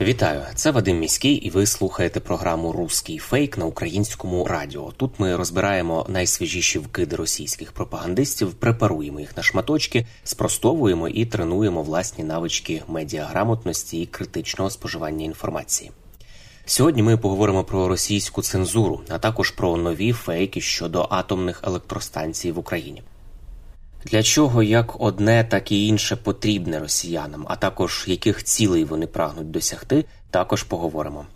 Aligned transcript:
Вітаю, 0.00 0.42
це 0.54 0.70
Вадим 0.70 0.98
Міський, 0.98 1.34
і 1.34 1.50
ви 1.50 1.66
слухаєте 1.66 2.20
програму 2.20 2.72
Руський 2.72 3.18
фейк 3.18 3.58
на 3.58 3.64
українському 3.64 4.44
радіо. 4.44 4.92
Тут 4.96 5.20
ми 5.20 5.36
розбираємо 5.36 6.06
найсвіжіші 6.08 6.78
вкиди 6.78 7.16
російських 7.16 7.72
пропагандистів, 7.72 8.54
препаруємо 8.54 9.20
їх 9.20 9.36
на 9.36 9.42
шматочки, 9.42 10.06
спростовуємо 10.24 11.08
і 11.08 11.26
тренуємо 11.26 11.82
власні 11.82 12.24
навички 12.24 12.82
медіаграмотності 12.88 14.02
і 14.02 14.06
критичного 14.06 14.70
споживання 14.70 15.24
інформації. 15.24 15.90
Сьогодні 16.66 17.02
ми 17.02 17.16
поговоримо 17.16 17.64
про 17.64 17.88
російську 17.88 18.42
цензуру, 18.42 19.00
а 19.08 19.18
також 19.18 19.50
про 19.50 19.76
нові 19.76 20.12
фейки 20.12 20.60
щодо 20.60 21.06
атомних 21.10 21.62
електростанцій 21.66 22.52
в 22.52 22.58
Україні. 22.58 23.02
Для 24.04 24.22
чого 24.22 24.62
як 24.62 25.00
одне, 25.00 25.44
так 25.44 25.72
і 25.72 25.86
інше 25.86 26.16
потрібне 26.16 26.78
росіянам, 26.78 27.46
а 27.48 27.56
також 27.56 28.04
яких 28.08 28.44
цілей 28.44 28.84
вони 28.84 29.06
прагнуть 29.06 29.50
досягти, 29.50 30.04
також 30.30 30.62
поговоримо. 30.62 31.26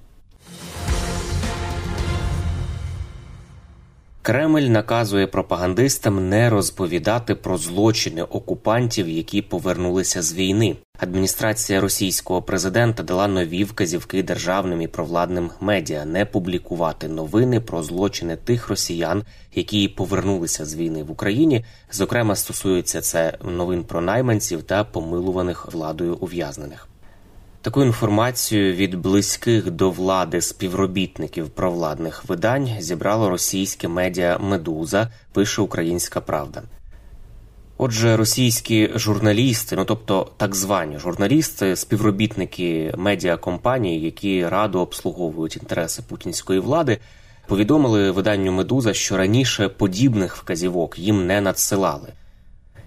Кремль 4.24 4.60
наказує 4.60 5.26
пропагандистам 5.26 6.28
не 6.28 6.50
розповідати 6.50 7.34
про 7.34 7.58
злочини 7.58 8.22
окупантів, 8.22 9.08
які 9.08 9.42
повернулися 9.42 10.22
з 10.22 10.34
війни. 10.34 10.76
Адміністрація 10.98 11.80
російського 11.80 12.42
президента 12.42 13.02
дала 13.02 13.28
нові 13.28 13.64
вказівки 13.64 14.22
державним 14.22 14.82
і 14.82 14.88
провладним 14.88 15.50
медіа 15.60 16.04
не 16.04 16.24
публікувати 16.24 17.08
новини 17.08 17.60
про 17.60 17.82
злочини 17.82 18.36
тих 18.36 18.68
росіян, 18.68 19.22
які 19.54 19.88
повернулися 19.88 20.64
з 20.64 20.76
війни 20.76 21.02
в 21.02 21.10
Україні. 21.10 21.64
Зокрема, 21.92 22.36
стосується 22.36 23.00
це 23.00 23.38
новин 23.44 23.84
про 23.84 24.00
найманців 24.00 24.62
та 24.62 24.84
помилуваних 24.84 25.72
владою 25.72 26.16
ув'язнених. 26.20 26.91
Таку 27.62 27.82
інформацію 27.82 28.74
від 28.74 28.94
близьких 28.94 29.70
до 29.70 29.90
влади 29.90 30.40
співробітників 30.40 31.50
провладних 31.50 32.24
видань 32.24 32.68
зібрало 32.78 33.30
російське 33.30 33.88
медіа 33.88 34.38
Медуза, 34.38 35.08
пише 35.32 35.62
Українська 35.62 36.20
Правда. 36.20 36.62
Отже, 37.78 38.16
російські 38.16 38.90
журналісти, 38.94 39.76
ну 39.76 39.84
тобто 39.84 40.30
так 40.36 40.54
звані 40.54 40.98
журналісти, 40.98 41.76
співробітники 41.76 42.94
медіакомпаній, 42.96 44.00
які 44.00 44.48
радо 44.48 44.80
обслуговують 44.80 45.56
інтереси 45.56 46.02
путінської 46.08 46.60
влади, 46.60 46.98
повідомили 47.46 48.10
виданню 48.10 48.52
Медуза, 48.52 48.94
що 48.94 49.16
раніше 49.16 49.68
подібних 49.68 50.36
вказівок 50.36 50.98
їм 50.98 51.26
не 51.26 51.40
надсилали. 51.40 52.08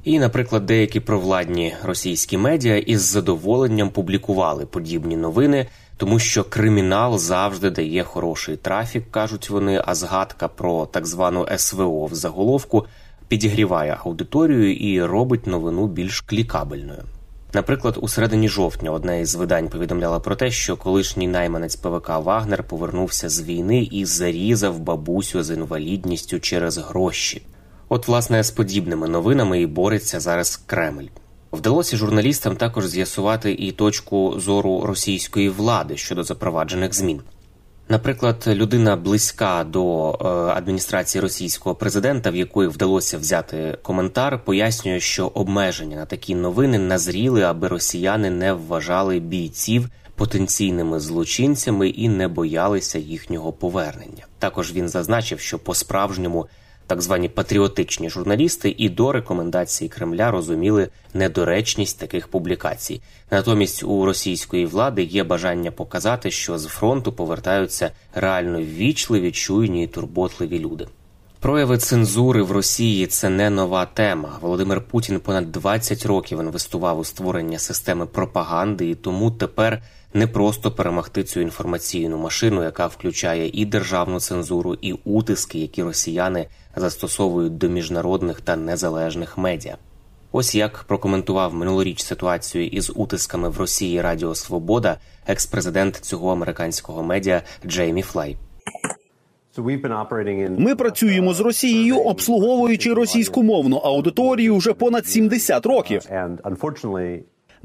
І, 0.06 0.20
наприклад, 0.20 0.66
деякі 0.66 1.00
провладні 1.00 1.74
російські 1.84 2.38
медіа 2.38 2.78
із 2.78 3.02
задоволенням 3.02 3.90
публікували 3.90 4.66
подібні 4.66 5.18
новини, 5.18 5.68
тому 5.98 6.20
що 6.20 6.44
кримінал 6.44 7.18
завжди 7.18 7.70
дає 7.70 8.04
хороший 8.04 8.58
трафік, 8.58 9.12
кажуть 9.12 9.50
вони. 9.50 9.82
А 9.86 9.96
згадка 9.96 10.48
про 10.48 10.86
так 10.86 11.08
звану 11.08 11.48
СВО 11.58 12.06
в 12.06 12.16
заголовку 12.16 12.86
підігріває 13.28 13.98
аудиторію 14.04 14.76
і 14.76 15.04
робить 15.04 15.48
новину 15.48 15.88
більш 15.88 16.22
клікабельною. 16.22 17.04
Наприклад, 17.54 17.98
у 18.02 18.08
середині 18.08 18.50
жовтня 18.50 18.92
одне 18.92 19.22
із 19.22 19.36
видань 19.36 19.70
повідомляло 19.70 20.22
про 20.22 20.36
те, 20.36 20.52
що 20.52 20.78
колишній 20.78 21.28
найманець 21.28 21.76
ПВК 21.76 22.10
Вагнер 22.10 22.64
повернувся 22.64 23.30
з 23.30 23.42
війни 23.42 23.90
і 23.92 24.06
зарізав 24.06 24.80
бабусю 24.80 25.44
з 25.44 25.52
інвалідністю 25.52 26.40
через 26.40 26.78
гроші. 26.78 27.42
От, 27.90 28.08
власне, 28.08 28.44
з 28.44 28.52
подібними 28.52 29.08
новинами 29.08 29.62
і 29.62 29.66
бореться 29.66 30.20
зараз 30.20 30.56
Кремль. 30.56 31.08
Вдалося 31.52 31.98
журналістам 31.98 32.56
також 32.56 32.88
з'ясувати 32.88 33.52
і 33.52 33.72
точку 33.72 34.40
зору 34.40 34.82
російської 34.86 35.50
влади 35.50 35.98
щодо 35.98 36.24
запроваджених 36.24 36.94
змін. 36.94 37.22
Наприклад, 37.90 38.44
людина 38.48 38.96
близька 38.96 39.64
до 39.64 40.12
е, 40.12 40.28
адміністрації 40.58 41.22
російського 41.22 41.76
президента, 41.76 42.32
в 42.32 42.36
якої 42.36 42.70
вдалося 42.70 43.18
взяти 43.18 43.78
коментар, 43.82 44.44
пояснює, 44.46 45.00
що 45.00 45.28
обмеження 45.28 45.96
на 45.96 46.06
такі 46.06 46.36
новини 46.36 46.80
назріли, 46.80 47.42
аби 47.42 47.68
росіяни 47.68 48.30
не 48.30 48.54
вважали 48.54 49.20
бійців 49.20 49.90
потенційними 50.16 51.00
злочинцями 51.00 51.90
і 51.90 52.10
не 52.10 52.28
боялися 52.28 53.00
їхнього 53.00 53.54
повернення. 53.54 54.26
Також 54.40 54.74
він 54.74 54.90
зазначив, 54.90 55.40
що 55.40 55.60
по 55.60 55.76
справжньому 55.76 56.48
так 56.88 57.02
звані 57.02 57.30
патріотичні 57.30 58.10
журналісти 58.10 58.76
і 58.78 58.90
до 58.90 59.12
рекомендацій 59.12 59.88
Кремля 59.88 60.32
розуміли 60.32 60.90
недоречність 61.14 62.00
таких 62.00 62.28
публікацій. 62.28 63.02
Натомість 63.32 63.84
у 63.84 64.06
російської 64.06 64.66
влади 64.66 65.04
є 65.04 65.24
бажання 65.24 65.72
показати, 65.72 66.32
що 66.32 66.58
з 66.58 66.66
фронту 66.66 67.14
повертаються 67.14 67.92
реально 68.14 68.62
ввічливі, 68.62 69.32
чуйні 69.32 69.84
і 69.84 69.88
турботливі 69.88 70.60
люди. 70.60 70.88
Прояви 71.40 71.78
цензури 71.78 72.42
в 72.42 72.52
Росії 72.52 73.08
це 73.08 73.30
не 73.30 73.50
нова 73.50 73.86
тема. 73.86 74.38
Володимир 74.42 74.82
Путін 74.82 75.20
понад 75.20 75.52
20 75.52 76.06
років 76.06 76.40
інвестував 76.40 77.00
у 77.00 77.04
створення 77.04 77.60
системи 77.60 78.06
пропаганди, 78.06 78.90
і 78.90 78.96
тому 78.96 79.32
тепер 79.32 79.84
не 80.14 80.28
просто 80.28 80.72
перемогти 80.72 81.24
цю 81.24 81.40
інформаційну 81.40 82.18
машину, 82.18 82.64
яка 82.64 82.88
включає 82.88 83.50
і 83.54 83.66
державну 83.66 84.20
цензуру, 84.20 84.78
і 84.82 84.94
утиски, 84.94 85.60
які 85.60 85.84
росіяни 85.84 86.48
застосовують 86.76 87.58
до 87.58 87.70
міжнародних 87.70 88.42
та 88.42 88.56
незалежних 88.56 89.38
медіа. 89.38 89.78
Ось 90.32 90.56
як 90.56 90.84
прокоментував 90.84 91.54
минулоріч 91.54 92.04
ситуацію 92.04 92.68
із 92.68 92.92
утисками 92.96 93.50
в 93.50 93.58
Росії 93.58 94.02
Радіо 94.02 94.36
Свобода, 94.36 94.98
екс-президент 95.28 95.96
цього 95.96 96.32
американського 96.32 97.04
медіа 97.04 97.42
Джеймі 97.66 98.02
Флай. 98.02 98.38
Ми 100.60 100.76
працюємо 100.76 101.34
з 101.34 101.40
Росією, 101.40 101.98
обслуговуючи 101.98 102.94
російськомовну 102.94 103.78
аудиторію 103.78 104.56
вже 104.56 104.74
понад 104.74 105.06
70 105.06 105.66
років. 105.66 106.02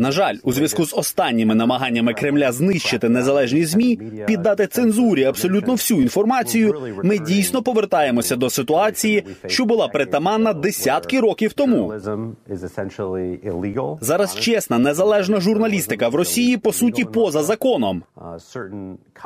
На 0.00 0.12
жаль, 0.12 0.36
у 0.42 0.52
зв'язку 0.52 0.84
з 0.84 0.94
останніми 0.94 1.54
намаганнями 1.54 2.14
Кремля 2.14 2.52
знищити 2.52 3.08
незалежні 3.08 3.64
змі, 3.64 3.96
піддати 4.26 4.66
цензурі 4.66 5.24
абсолютно 5.24 5.72
всю 5.72 6.02
інформацію. 6.02 6.74
Ми 7.04 7.18
дійсно 7.18 7.62
повертаємося 7.62 8.36
до 8.36 8.50
ситуації, 8.50 9.24
що 9.46 9.64
була 9.64 9.88
притаманна 9.88 10.52
десятки 10.52 11.20
років 11.20 11.52
тому. 11.52 11.94
Зараз 14.00 14.34
чесна 14.34 14.78
незалежна 14.78 15.40
журналістика 15.40 16.08
в 16.08 16.14
Росії 16.14 16.56
по 16.56 16.72
суті 16.72 17.04
поза 17.04 17.42
законом, 17.42 18.02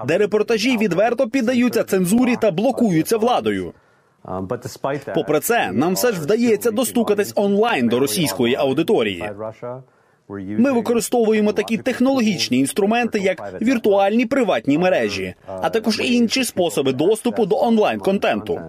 де 0.06 0.18
репортажі 0.18 0.78
відверто 0.78 1.28
піддаються 1.28 1.84
цензурі 1.84 2.36
та 2.40 2.50
блокуються 2.50 3.16
владою. 3.16 3.72
Попри 5.14 5.40
це, 5.40 5.72
нам 5.72 5.94
все 5.94 6.12
ж 6.12 6.20
вдається 6.20 6.70
достукатись 6.70 7.32
онлайн 7.36 7.88
до 7.88 7.98
російської 7.98 8.54
аудиторії. 8.54 9.30
Ми 10.28 10.72
використовуємо 10.72 11.52
такі 11.52 11.78
технологічні 11.78 12.58
інструменти, 12.58 13.18
як 13.18 13.62
віртуальні 13.62 14.26
приватні 14.26 14.78
мережі, 14.78 15.34
а 15.46 15.70
також 15.70 16.00
інші 16.00 16.44
способи 16.44 16.92
доступу 16.92 17.46
до 17.46 17.56
онлайн 17.56 17.98
контенту. 17.98 18.60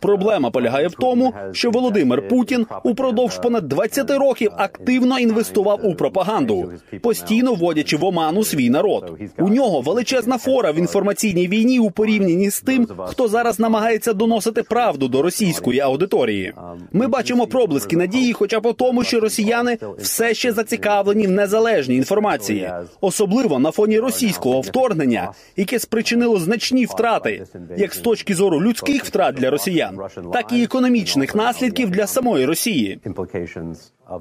Проблема 0.00 0.50
полягає 0.50 0.88
в 0.88 0.94
тому, 0.94 1.34
що 1.52 1.70
Володимир 1.70 2.28
Путін 2.28 2.66
упродовж 2.84 3.38
понад 3.38 3.68
20 3.68 4.10
років 4.10 4.50
активно 4.56 5.18
інвестував 5.18 5.80
у 5.86 5.94
пропаганду, 5.94 6.72
постійно 7.02 7.54
вводячи 7.54 7.96
в 7.96 8.04
оману 8.04 8.44
свій 8.44 8.70
народ. 8.70 9.18
У 9.38 9.48
нього 9.48 9.80
величезна 9.80 10.38
фора 10.38 10.70
в 10.72 10.78
інформаційній 10.78 11.48
війні 11.48 11.78
у 11.78 11.90
порівнянні 11.90 12.50
з 12.50 12.60
тим, 12.60 12.88
хто 13.06 13.28
зараз 13.28 13.60
намагається 13.60 14.12
доносити 14.12 14.62
правду 14.62 15.08
до 15.08 15.22
російської 15.22 15.80
аудиторії. 15.80 16.54
Ми 16.92 17.06
бачимо 17.06 17.46
проблиски 17.46 17.96
надії, 17.96 18.32
хоча 18.32 18.58
у 18.58 18.72
тому, 18.72 19.04
що 19.04 19.20
росіяни 19.20 19.78
все 19.98 20.34
ще 20.34 20.52
зацікавлені 20.52 21.26
в 21.26 21.30
незалежній 21.30 21.96
інформації, 21.96 22.70
особливо 23.00 23.58
на 23.58 23.70
фоні 23.70 23.98
російського 23.98 24.60
вторгнення, 24.60 25.32
яке 25.56 25.78
спричинило 25.78 26.38
значні 26.38 26.84
втрати, 26.84 27.44
як 27.76 27.94
з 27.94 27.98
точки 27.98 28.27
зору 28.34 28.62
людських 28.62 29.04
втрат 29.04 29.34
для 29.34 29.50
росіян, 29.50 29.98
так 30.32 30.52
і 30.52 30.62
економічних 30.62 31.34
наслідків 31.34 31.90
для 31.90 32.06
самої 32.06 32.46
Росії, 32.46 33.00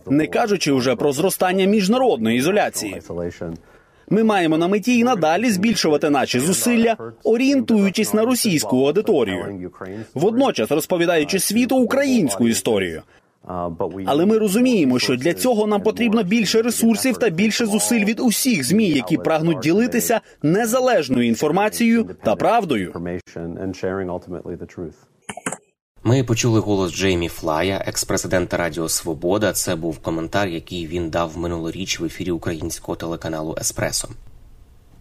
не 0.07 0.27
кажучи 0.27 0.73
вже 0.73 0.95
про 0.95 1.11
зростання 1.11 1.65
міжнародної 1.65 2.37
ізоляції. 2.37 3.01
Ми 4.09 4.23
маємо 4.23 4.57
на 4.57 4.67
меті 4.67 4.97
і 4.99 5.03
надалі 5.03 5.49
збільшувати 5.49 6.09
наші 6.09 6.39
зусилля, 6.39 6.97
орієнтуючись 7.23 8.13
на 8.13 8.25
російську 8.25 8.85
аудиторію, 8.85 9.71
водночас 10.13 10.71
розповідаючи 10.71 11.39
світу 11.39 11.77
українську 11.77 12.47
історію. 12.47 13.01
Але 14.05 14.25
ми 14.25 14.37
розуміємо, 14.37 14.99
що 14.99 15.15
для 15.15 15.33
цього 15.33 15.67
нам 15.67 15.81
потрібно 15.81 16.23
більше 16.23 16.61
ресурсів 16.61 17.17
та 17.17 17.29
більше 17.29 17.65
зусиль 17.65 18.05
від 18.05 18.19
усіх 18.19 18.63
змі, 18.63 18.89
які 18.89 19.17
прагнуть 19.17 19.59
ділитися 19.59 20.21
незалежною 20.43 21.27
інформацією 21.27 22.09
та 22.23 22.35
правдою. 22.35 22.93
Ми 26.03 26.23
почули 26.23 26.59
голос 26.59 26.93
Джеймі 26.93 27.27
Флая, 27.27 27.83
екс-президента 27.87 28.57
Радіо 28.57 28.89
Свобода. 28.89 29.53
Це 29.53 29.75
був 29.75 29.99
коментар, 29.99 30.47
який 30.47 30.87
він 30.87 31.09
дав 31.09 31.37
минулоріч 31.37 31.99
в 31.99 32.05
ефірі 32.05 32.31
українського 32.31 32.95
телеканалу 32.95 33.55
Еспресо. 33.59 34.09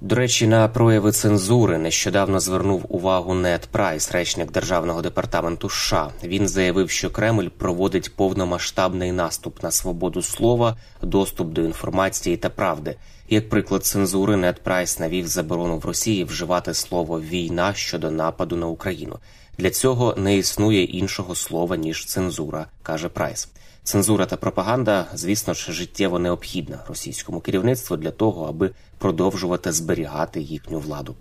До 0.00 0.14
речі, 0.14 0.46
на 0.46 0.69
прояви 0.69 1.12
цензури 1.12 1.78
нещодавно 1.78 2.40
звернув 2.40 2.84
увагу 2.88 3.34
Нед 3.34 3.69
Прайс, 3.72 4.12
речник 4.12 4.52
державного 4.52 5.02
департаменту 5.02 5.69
США. 5.69 6.10
Він 6.25 6.48
заявив, 6.48 6.90
що 6.90 7.10
Кремль 7.10 7.48
проводить 7.48 8.16
повномасштабний 8.16 9.12
наступ 9.12 9.62
на 9.62 9.70
свободу 9.70 10.22
слова, 10.22 10.76
доступ 11.02 11.48
до 11.48 11.62
інформації 11.62 12.37
та 12.37 12.50
правди. 12.50 12.96
Як 13.28 13.48
приклад 13.48 13.84
цензури, 13.84 14.37
Нед 14.37 14.62
Прайс 14.62 14.98
навів 14.98 15.26
заборону 15.26 15.78
в 15.78 15.84
Росії 15.84 16.25
вживати 16.25 16.75
слово 16.75 17.20
війна 17.20 17.75
щодо 17.75 18.10
нападу 18.10 18.56
на 18.56 18.66
Україну. 18.66 19.19
Для 19.58 19.70
цього 19.70 20.14
не 20.17 20.37
існує 20.37 20.85
іншого 20.85 21.35
слова 21.35 21.76
ніж 21.76 22.05
цензура, 22.05 22.67
каже 22.82 23.08
Прайс. 23.08 23.49
Цензура 23.85 24.26
та 24.26 24.37
пропаганда, 24.37 25.06
звісно 25.14 25.55
ж, 25.55 25.73
життєво 25.73 26.19
необхідна 26.19 26.85
російському 26.88 27.41
керівництву 27.41 27.97
для 27.97 28.11
того, 28.11 28.47
аби 28.47 28.70
продовжувати 28.99 29.73
зберігати 29.73 30.41
їхню 30.41 30.79
владу. 30.79 31.14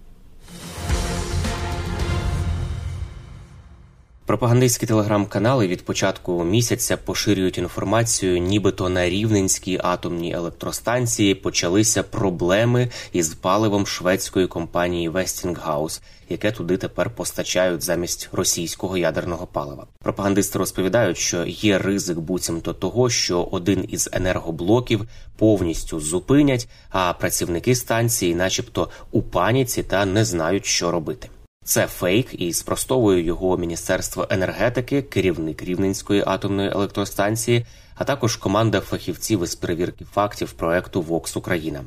Пропагандистські 4.25 4.85
телеграм-канали 4.85 5.67
від 5.67 5.85
початку 5.85 6.43
місяця 6.43 6.97
поширюють 6.97 7.57
інформацію, 7.57 8.37
нібито 8.37 8.89
на 8.89 9.09
рівненській 9.09 9.79
атомній 9.83 10.33
електростанції 10.33 11.35
почалися 11.35 12.03
проблеми 12.03 12.89
із 13.13 13.33
паливом 13.33 13.87
шведської 13.87 14.47
компанії 14.47 15.09
Westinghouse, 15.09 16.01
яке 16.29 16.51
туди 16.51 16.77
тепер 16.77 17.09
постачають 17.09 17.83
замість 17.83 18.29
російського 18.31 18.97
ядерного 18.97 19.47
палива. 19.47 19.87
Пропагандисти 20.03 20.59
розповідають, 20.59 21.17
що 21.17 21.45
є 21.45 21.77
ризик 21.77 22.19
буцімто 22.19 22.73
того, 22.73 23.09
що 23.09 23.43
один 23.43 23.85
із 23.89 24.09
енергоблоків 24.13 25.07
повністю 25.37 25.99
зупинять, 25.99 26.67
а 26.89 27.13
працівники 27.13 27.75
станції, 27.75 28.35
начебто, 28.35 28.89
у 29.11 29.21
паніці 29.21 29.83
та 29.83 30.05
не 30.05 30.25
знають, 30.25 30.65
що 30.65 30.91
робити. 30.91 31.29
Це 31.65 31.87
фейк, 31.87 32.41
і 32.41 32.53
спростовує 32.53 33.23
його 33.23 33.57
Міністерство 33.57 34.27
енергетики, 34.29 35.01
керівник 35.01 35.63
Рівненської 35.63 36.23
атомної 36.27 36.69
електростанції, 36.69 37.65
а 37.95 38.03
також 38.03 38.35
команда 38.35 38.79
фахівців 38.79 39.43
із 39.43 39.55
перевірки 39.55 40.05
фактів 40.05 40.51
проекту 40.51 41.01
Вокс 41.01 41.37
Україна. 41.37 41.83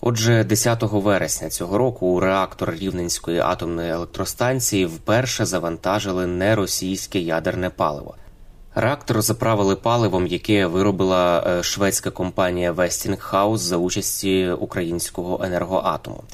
Отже, 0.00 0.44
10 0.44 0.82
вересня 0.82 1.48
цього 1.48 1.78
року 1.78 2.06
у 2.06 2.20
реактор 2.20 2.74
Рівненської 2.74 3.38
атомної 3.38 3.90
електростанції 3.90 4.86
вперше 4.86 5.46
завантажили 5.46 6.26
неросійське 6.26 7.18
ядерне 7.18 7.70
паливо. 7.70 8.14
Реактор 8.74 9.22
заправили 9.22 9.76
паливом, 9.76 10.26
яке 10.26 10.66
виробила 10.66 11.44
е, 11.46 11.62
шведська 11.62 12.10
компанія 12.10 12.72
Westinghouse 12.72 13.56
за 13.56 13.76
участі 13.76 14.50
українського 14.50 15.44
енергоатому. 15.44 16.24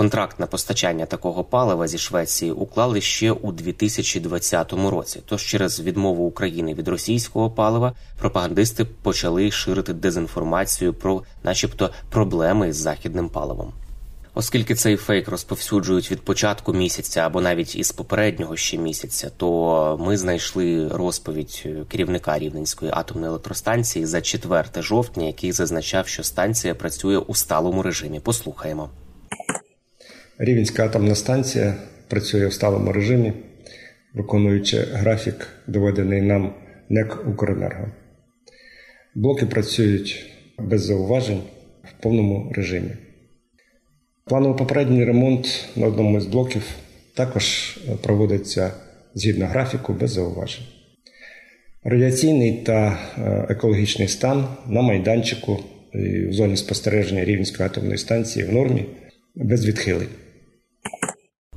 Контракт 0.00 0.40
на 0.40 0.46
постачання 0.46 1.06
такого 1.06 1.44
палива 1.44 1.88
зі 1.88 1.98
Швеції 1.98 2.52
уклали 2.52 3.00
ще 3.00 3.32
у 3.32 3.52
2020 3.52 4.72
році. 4.72 5.20
Тож 5.26 5.42
через 5.42 5.80
відмову 5.80 6.24
України 6.24 6.74
від 6.74 6.88
російського 6.88 7.50
палива 7.50 7.92
пропагандисти 8.18 8.84
почали 8.84 9.50
ширити 9.50 9.92
дезінформацію 9.92 10.94
про, 10.94 11.22
начебто, 11.42 11.90
проблеми 12.10 12.72
з 12.72 12.76
західним 12.76 13.28
паливом. 13.28 13.72
Оскільки 14.34 14.74
цей 14.74 14.96
фейк 14.96 15.28
розповсюджують 15.28 16.10
від 16.10 16.20
початку 16.20 16.72
місяця 16.72 17.20
або 17.20 17.40
навіть 17.40 17.76
із 17.76 17.92
попереднього 17.92 18.56
ще 18.56 18.78
місяця, 18.78 19.30
то 19.36 20.00
ми 20.00 20.16
знайшли 20.16 20.88
розповідь 20.88 21.68
керівника 21.88 22.38
Рівненської 22.38 22.90
атомної 22.94 23.28
електростанції 23.28 24.06
за 24.06 24.20
4 24.20 24.64
жовтня, 24.76 25.26
який 25.26 25.52
зазначав, 25.52 26.08
що 26.08 26.22
станція 26.22 26.74
працює 26.74 27.18
у 27.18 27.34
сталому 27.34 27.82
режимі. 27.82 28.20
Послухаємо. 28.20 28.90
Рівенська 30.42 30.84
атомна 30.84 31.14
станція 31.14 31.74
працює 32.08 32.46
в 32.46 32.52
сталому 32.52 32.92
режимі, 32.92 33.32
виконуючи 34.14 34.78
графік, 34.78 35.48
доведений 35.66 36.22
нам 36.22 36.54
НЕК 36.88 37.18
Укренерго. 37.28 37.88
Блоки 39.14 39.46
працюють 39.46 40.26
без 40.58 40.82
зауважень 40.84 41.42
в 41.84 42.02
повному 42.02 42.52
режимі. 42.54 42.90
Планово 44.24 44.54
попередній 44.54 45.04
ремонт 45.04 45.68
на 45.76 45.86
одному 45.86 46.20
з 46.20 46.26
блоків 46.26 46.62
також 47.14 47.78
проводиться 48.02 48.72
згідно 49.14 49.46
графіку 49.46 49.92
без 49.92 50.10
зауважень. 50.10 50.64
Радіаційний 51.84 52.52
та 52.52 52.98
екологічний 53.48 54.08
стан 54.08 54.48
на 54.66 54.82
майданчику 54.82 55.58
в 56.28 56.32
зоні 56.32 56.56
спостереження 56.56 57.24
Рівненської 57.24 57.66
атомної 57.66 57.98
станції 57.98 58.44
в 58.44 58.52
нормі 58.52 58.86
без 59.34 59.66
відхилень. 59.66 60.08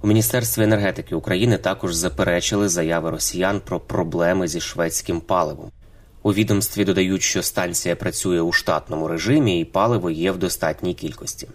У 0.03 0.07
міністерстві 0.07 0.63
енергетики 0.63 1.15
України 1.15 1.57
також 1.57 1.94
заперечили 1.94 2.69
заяви 2.69 3.09
росіян 3.09 3.61
про 3.65 3.79
проблеми 3.79 4.47
зі 4.47 4.61
шведським 4.61 5.21
паливом. 5.21 5.71
У 6.23 6.33
відомстві 6.33 6.85
додають, 6.85 7.21
що 7.21 7.44
станція 7.44 7.95
працює 7.95 8.41
у 8.41 8.51
штатному 8.51 9.07
режимі 9.07 9.59
і 9.59 9.65
паливо 9.65 10.09
є 10.09 10.31
в 10.31 10.38
достатній 10.38 10.94
кількості. 10.94 11.47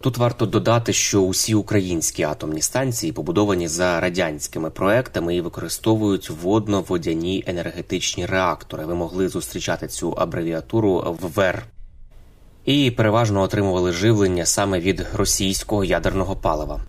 Тут 0.00 0.18
варто 0.18 0.46
додати, 0.46 0.92
що 0.92 1.20
усі 1.20 1.54
українські 1.54 2.22
атомні 2.22 2.62
станції 2.62 3.12
побудовані 3.12 3.68
за 3.68 4.00
радянськими 4.00 4.70
проектами 4.70 5.36
і 5.36 5.40
використовують 5.40 6.30
водно-водяні 6.30 7.44
енергетичні 7.46 8.26
реактори. 8.26 8.86
Ви 8.86 8.94
могли 8.94 9.28
зустрічати 9.28 9.88
цю 9.88 10.12
абревіатуру 10.12 11.16
в 11.20 11.28
ВЕР. 11.34 11.66
І 12.64 12.90
переважно 12.90 13.42
отримували 13.42 13.92
живлення 13.92 14.46
саме 14.46 14.80
від 14.80 15.06
російського 15.14 15.84
ядерного 15.84 16.36
палива. 16.36 16.80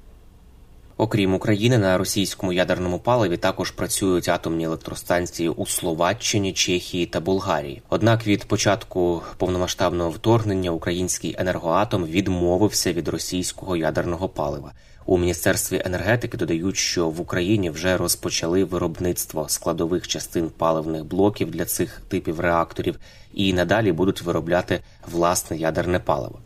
Окрім 1.02 1.34
України, 1.34 1.78
на 1.78 1.98
російському 1.98 2.54
ядерному 2.54 3.00
паливі 3.00 3.38
також 3.38 3.72
працюють 3.72 4.30
атомні 4.30 4.64
електростанції 4.64 5.50
у 5.50 5.66
Словаччині, 5.66 6.54
Чехії 6.54 7.06
та 7.06 7.20
Болгарії. 7.20 7.82
Однак 7.90 8.28
від 8.28 8.46
початку 8.46 9.22
повномасштабного 9.38 10.10
вторгнення 10.10 10.72
український 10.72 11.36
енергоатом 11.40 12.06
відмовився 12.06 12.94
від 12.94 13.08
російського 13.08 13.76
ядерного 13.76 14.30
палива. 14.30 14.72
У 15.06 15.18
міністерстві 15.18 15.82
енергетики 15.86 16.38
додають, 16.38 16.78
що 16.78 17.10
в 17.10 17.22
Україні 17.22 17.70
вже 17.70 17.98
розпочали 17.98 18.64
виробництво 18.64 19.46
складових 19.50 20.08
частин 20.08 20.50
паливних 20.58 21.06
блоків 21.06 21.52
для 21.52 21.66
цих 21.66 22.02
типів 22.08 22.40
реакторів 22.40 23.00
і 23.34 23.54
надалі 23.54 23.92
будуть 23.92 24.22
виробляти 24.22 24.80
власне 25.12 25.58
ядерне 25.58 26.00
паливо. 26.00 26.40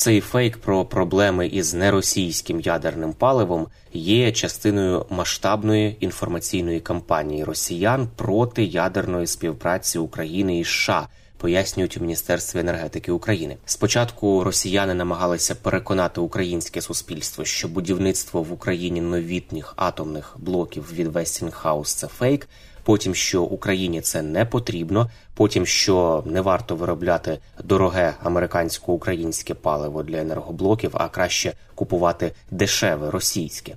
Цей 0.00 0.20
фейк 0.20 0.58
про 0.58 0.84
проблеми 0.84 1.46
із 1.46 1.74
неросійським 1.74 2.60
ядерним 2.60 3.12
паливом 3.12 3.66
є 3.92 4.32
частиною 4.32 5.06
масштабної 5.10 5.96
інформаційної 6.00 6.80
кампанії 6.80 7.44
росіян 7.44 8.08
проти 8.16 8.64
ядерної 8.64 9.26
співпраці 9.26 9.98
України 9.98 10.58
і 10.58 10.64
США. 10.64 11.08
Пояснюють 11.40 11.96
у 11.96 12.00
міністерстві 12.00 12.60
енергетики 12.60 13.12
України. 13.12 13.56
Спочатку 13.64 14.44
росіяни 14.44 14.94
намагалися 14.94 15.54
переконати 15.54 16.20
українське 16.20 16.80
суспільство, 16.80 17.44
що 17.44 17.68
будівництво 17.68 18.42
в 18.42 18.52
Україні 18.52 19.00
новітніх 19.00 19.72
атомних 19.76 20.36
блоків 20.38 20.92
від 20.92 21.08
Westinghouse– 21.08 21.84
це 21.84 22.06
фейк 22.06 22.48
потім 22.82 23.14
що 23.14 23.42
Україні 23.42 24.00
це 24.00 24.22
не 24.22 24.44
потрібно, 24.44 25.10
потім 25.34 25.66
що 25.66 26.22
не 26.26 26.40
варто 26.40 26.76
виробляти 26.76 27.38
дороге 27.64 28.14
американсько-українське 28.22 29.54
паливо 29.54 30.02
для 30.02 30.18
енергоблоків, 30.18 30.90
а 30.94 31.08
краще 31.08 31.52
купувати 31.74 32.32
дешеве 32.50 33.10
російське. 33.10 33.76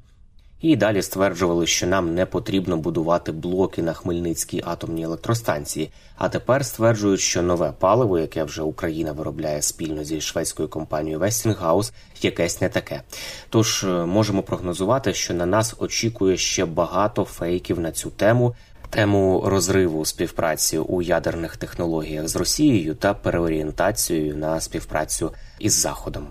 І 0.63 0.75
далі 0.75 1.01
стверджували, 1.01 1.67
що 1.67 1.87
нам 1.87 2.15
не 2.15 2.25
потрібно 2.25 2.77
будувати 2.77 3.31
блоки 3.31 3.81
на 3.81 3.93
Хмельницькій 3.93 4.63
атомній 4.65 5.03
електростанції. 5.03 5.91
А 6.15 6.29
тепер 6.29 6.65
стверджують, 6.65 7.19
що 7.19 7.41
нове 7.41 7.73
паливо, 7.79 8.19
яке 8.19 8.43
вже 8.43 8.61
Україна 8.61 9.11
виробляє 9.11 9.61
спільно 9.61 10.03
зі 10.03 10.21
шведською 10.21 10.69
компанією 10.69 11.19
Westinghouse, 11.19 11.91
якесь 12.21 12.61
не 12.61 12.69
таке. 12.69 13.01
Тож 13.49 13.85
можемо 14.05 14.43
прогнозувати, 14.43 15.13
що 15.13 15.33
на 15.33 15.45
нас 15.45 15.75
очікує 15.79 16.37
ще 16.37 16.65
багато 16.65 17.23
фейків 17.23 17.79
на 17.79 17.91
цю 17.91 18.09
тему 18.09 18.55
тему 18.89 19.43
розриву 19.45 20.05
співпраці 20.05 20.77
у 20.77 21.01
ядерних 21.01 21.57
технологіях 21.57 22.27
з 22.27 22.35
Росією 22.35 22.95
та 22.95 23.13
переорієнтацією 23.13 24.37
на 24.37 24.61
співпрацю 24.61 25.31
із 25.59 25.73
Заходом. 25.73 26.27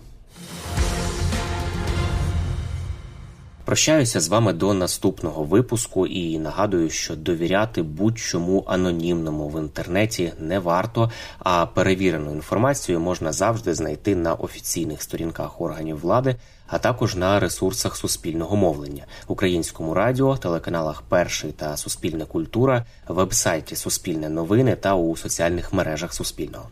Прощаюся 3.73 4.21
з 4.21 4.29
вами 4.29 4.53
до 4.53 4.75
наступного 4.75 5.45
випуску 5.45 6.07
і 6.07 6.39
нагадую, 6.39 6.91
що 6.91 7.17
довіряти 7.17 7.83
будь-чому 7.83 8.65
анонімному 8.67 9.49
в 9.49 9.61
інтернеті 9.61 10.33
не 10.39 10.59
варто, 10.59 11.11
а 11.39 11.67
перевірену 11.67 12.33
інформацію 12.33 13.01
можна 13.01 13.33
завжди 13.33 13.75
знайти 13.75 14.17
на 14.17 14.35
офіційних 14.35 15.03
сторінках 15.03 15.61
органів 15.61 16.01
влади, 16.01 16.37
а 16.67 16.79
також 16.79 17.17
на 17.17 17.41
ресурсах 17.41 17.97
суспільного 17.97 18.57
мовлення, 18.57 19.05
українському 19.27 19.95
радіо, 19.95 20.37
телеканалах 20.37 21.03
Перший 21.03 21.53
та 21.53 21.77
Суспільна 21.77 22.25
культура, 22.25 22.85
вебсайті 23.09 23.77
Суспільне 23.77 24.29
новини 24.29 24.77
та 24.77 24.95
у 24.95 25.17
соціальних 25.17 25.73
мережах 25.73 26.15
Суспільного. 26.15 26.69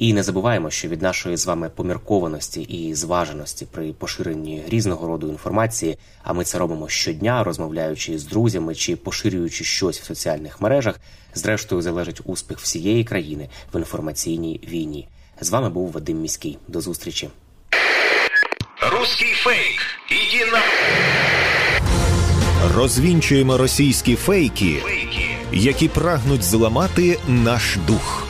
І 0.00 0.12
не 0.12 0.22
забуваємо, 0.22 0.70
що 0.70 0.88
від 0.88 1.02
нашої 1.02 1.36
з 1.36 1.46
вами 1.46 1.68
поміркованості 1.68 2.62
і 2.62 2.94
зваженості 2.94 3.66
при 3.70 3.92
поширенні 3.92 4.62
різного 4.68 5.06
роду 5.06 5.28
інформації, 5.28 5.98
а 6.22 6.32
ми 6.32 6.44
це 6.44 6.58
робимо 6.58 6.88
щодня, 6.88 7.44
розмовляючи 7.44 8.18
з 8.18 8.24
друзями 8.24 8.74
чи 8.74 8.96
поширюючи 8.96 9.64
щось 9.64 10.00
в 10.00 10.04
соціальних 10.04 10.60
мережах, 10.60 11.00
зрештою 11.34 11.82
залежить 11.82 12.20
успіх 12.24 12.58
всієї 12.58 13.04
країни 13.04 13.48
в 13.74 13.78
інформаційній 13.78 14.60
війні. 14.68 15.08
З 15.40 15.50
вами 15.50 15.70
був 15.70 15.92
Вадим 15.92 16.20
Міський. 16.20 16.58
До 16.68 16.80
зустрічі. 16.80 17.28
Русский 18.92 19.32
фейк. 19.32 19.80
Иди 20.10 20.50
на... 20.50 20.60
Розвінчуємо 22.76 23.56
російські 23.56 24.16
фейки, 24.16 24.76
Фейки. 24.82 25.24
які 25.52 25.88
прагнуть 25.88 26.42
зламати 26.42 27.18
наш 27.28 27.76
дух. 27.86 28.29